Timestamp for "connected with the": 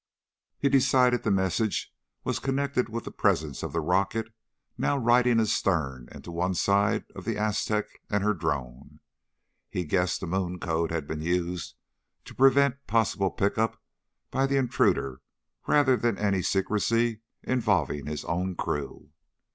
2.39-3.11